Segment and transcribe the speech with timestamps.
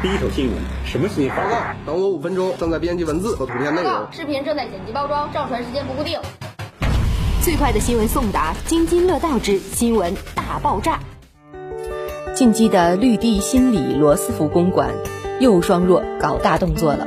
[0.00, 0.54] 第一手新闻，
[0.84, 1.36] 什么新闻？
[1.36, 3.92] 报告，等我五分钟，正在编辑文字和图片内容。
[4.12, 6.20] 视频正在剪辑包装，上传时间不固定。
[7.42, 11.00] 最快的新闻送达，津津乐道之新闻大爆炸。
[12.32, 14.94] 进击的绿地心里罗斯福公馆，
[15.40, 17.04] 又双若搞大动作了。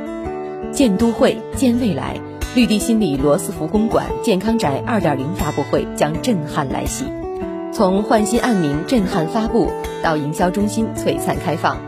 [0.70, 2.20] 建都会，建未来，
[2.54, 7.06] 绿地心里罗斯福公馆健康宅2.0发布会将震撼来袭。
[7.72, 9.72] 从换新案名震撼发布
[10.02, 11.78] 到营销中心璀璨开放，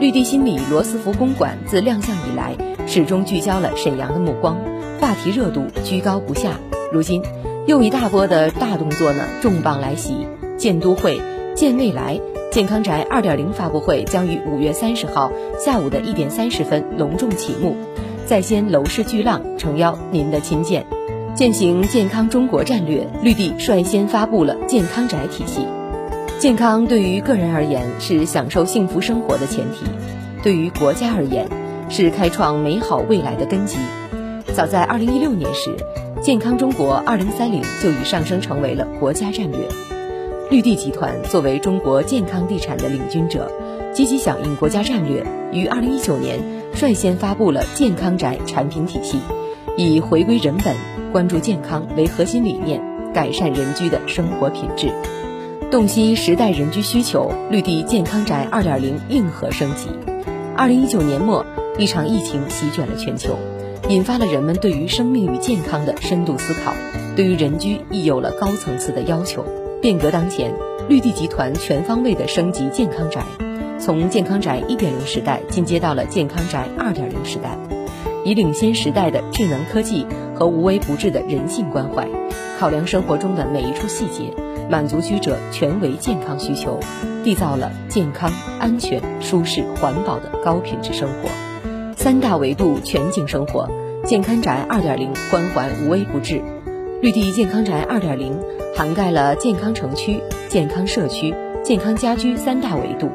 [0.00, 2.56] 绿地新里罗斯福公馆自亮相以来，
[2.86, 4.58] 始终聚焦了沈阳的目光，
[5.00, 6.58] 话题热度居高不下。
[6.92, 7.22] 如今，
[7.66, 10.26] 又一大波的大动作呢，重磅来袭！
[10.56, 11.20] 建都会，
[11.54, 17.76] 建未来，健康宅2.0发布会将于五月三十号下午的一点三十分隆重启幕，
[18.26, 20.84] 在先楼市巨浪诚邀您的亲见。
[21.36, 25.60] 践行健康中国战略，绿地率先发布了健康宅体系。
[26.38, 29.86] 健康对于个人而言是享受幸福生活的前提，
[30.42, 31.48] 对于国家而言
[31.88, 33.78] 是开创美好未来的根基。
[34.52, 35.74] 早在二零一六年时，
[36.20, 39.60] 健康中国二零三零就已上升成为了国家战略。
[40.50, 43.50] 绿地集团作为中国健康地产的领军者，
[43.94, 46.38] 积极响应国家战略，于二零一九年
[46.74, 49.18] 率先发布了健康宅产品体系，
[49.78, 50.74] 以回归人本。
[51.10, 52.82] 关注健康为核心理念，
[53.14, 54.92] 改善人居的生活品质，
[55.74, 59.88] 洞悉时代人居需求，绿地健康宅2.0硬核升级。
[60.56, 61.44] 2019年末，
[61.76, 63.36] 一场疫情席卷了全球，
[63.88, 66.72] 引发了人们对于生命与健康的深度思考，
[67.16, 69.44] 对于人居亦有了高层次的要求。
[69.82, 70.54] 变革当前，
[70.88, 73.24] 绿地集团全方位的升级健康宅，
[73.80, 77.58] 从健康宅1.0时代进阶到了健康宅2.0时代。
[78.24, 82.08] 以领先时代的智能科技和无微不至的人性关怀，
[82.60, 84.32] 考量生活中的每一处细节，
[84.70, 86.80] 满足居者全维健康需求，
[87.24, 91.28] 缔造了健康、安全、舒适、环保的高品质生活。
[91.96, 93.68] 三大维度全景生活，
[94.04, 96.42] 健康宅2.0关怀无微不至。
[97.00, 98.32] 绿地健康宅2.0
[98.76, 103.10] 涵盖了健康城区、健康社区、健康家居三大维度，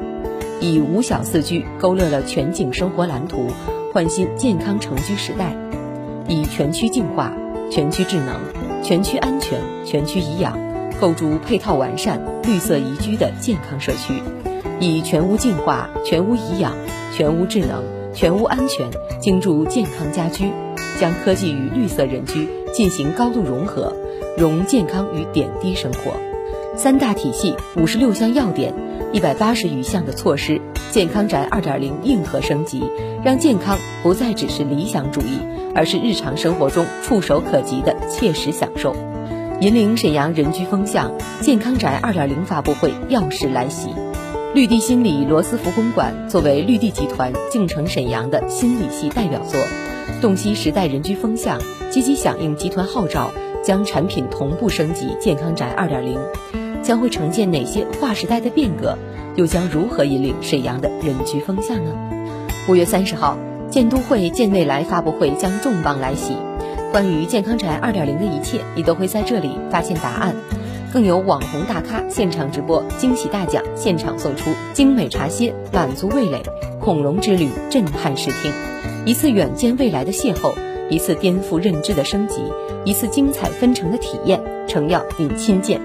[0.60, 3.48] 以五小四居勾勒了全景生活蓝图。
[3.92, 5.56] 焕新健康城居时代，
[6.28, 7.32] 以全区净化、
[7.72, 8.36] 全区智能、
[8.84, 10.56] 全区安全、全区颐养，
[11.00, 14.22] 构筑配套完善、绿色宜居的健康社区；
[14.78, 16.74] 以全屋净化、全屋颐养、
[17.16, 17.82] 全屋智能、
[18.14, 18.90] 全屋安全，
[19.20, 20.52] 精筑健康家居，
[21.00, 23.94] 将科技与绿色人居进行高度融合，
[24.36, 26.12] 融健康与点滴生活。
[26.76, 28.74] 三大体系，五十六项要点，
[29.12, 30.60] 一百八十余项的措施。
[30.90, 32.82] 健康宅二点零硬核升级，
[33.24, 35.38] 让健康不再只是理想主义，
[35.72, 38.94] 而是日常生活中触手可及的切实享受。
[39.60, 41.12] 引领沈阳人居风向，
[41.42, 43.90] 健康宅二点零发布会耀世来袭。
[44.54, 49.60] 绿地新里罗斯福公馆作为绿地集团进城沈阳的新里系代表作，
[50.22, 51.60] 洞悉时代人居风向，
[51.90, 53.32] 积极响应集团号召，
[53.62, 56.18] 将产品同步升级健康宅二点零，
[56.82, 58.96] 将会呈现哪些划时代的变革？
[59.36, 61.92] 又将如何引领沈阳的人居风向呢？
[62.66, 63.36] 五月三十号，
[63.68, 66.34] 建都会建未来发布会将重磅来袭，
[66.90, 70.34] 关于健康宅二点零的一切，你都会在这里发现答案。
[70.92, 76.42] 更有网红大咖现场直播，惊喜大奖现场送出，精美茶歇满足味蕾，
[76.80, 78.52] 恐龙之旅震撼视听，
[79.04, 80.52] 一次远见未来的邂逅，
[80.88, 82.42] 一次颠覆认知的升级，
[82.84, 85.80] 一次精彩纷呈的体验，诚邀您亲见。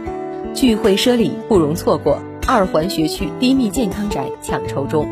[0.56, 2.18] 聚会奢礼不容错过。
[2.48, 5.08] 二环学区低密健康宅抢筹中，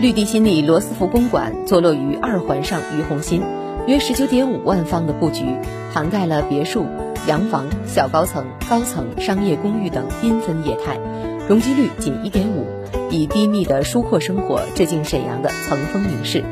[0.00, 3.42] 绿地新里罗斯福公馆坐落于二环上于洪新，
[3.86, 5.44] 约十九点五万方的布局，
[5.92, 6.86] 涵盖了别墅、
[7.28, 10.98] 洋房、小高层、高层商业公寓等缤纷业态，
[11.46, 12.64] 容积率仅一点五，
[13.10, 16.42] 以低密的疏阔生活致敬沈阳的层峰名仕。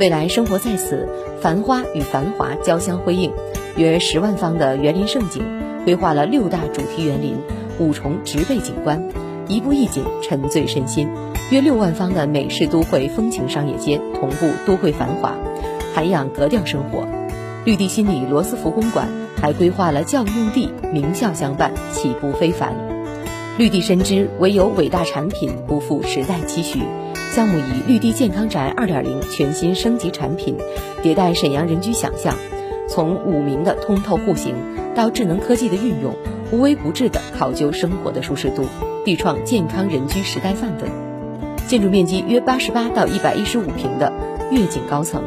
[0.00, 1.08] 未来生活在此，
[1.40, 3.30] 繁花与繁华交相辉映，
[3.76, 5.44] 约十万方的园林盛景，
[5.84, 7.36] 规划了六大主题园林，
[7.78, 9.00] 五重植被景观。
[9.46, 11.08] 一步一景，沉醉身心。
[11.50, 15.36] 约六万方的美式都会风情商业街，同步都会繁华，
[15.94, 17.06] 涵养格调生活。
[17.64, 19.08] 绿地心里罗斯福公馆
[19.40, 22.74] 还规划了教育用地，名校相伴，起步非凡。
[23.56, 26.82] 绿地深知唯有伟大产品不负时代期许，
[27.30, 30.56] 项目以绿地健康宅二点零全新升级产品，
[31.02, 32.34] 迭代沈阳人居想象，
[32.88, 34.54] 从五明的通透户型
[34.96, 36.14] 到智能科技的运用，
[36.50, 38.64] 无微不至的考究生活的舒适度。
[39.04, 40.90] 地创健康人居时代范本，
[41.68, 44.12] 建筑面积约八十八到一百一十五平的
[44.50, 45.22] 悦景高层，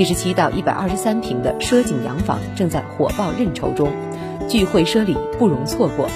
[0.00, 3.92] 七十七到一百二十三平的奢景洋房正在火爆认筹中，
[4.48, 6.08] 聚会奢礼不容错过。